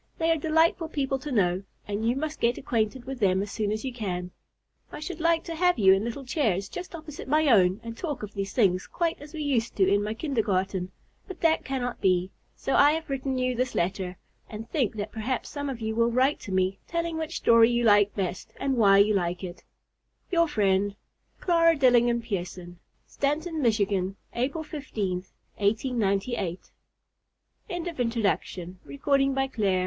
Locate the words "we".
9.35-9.43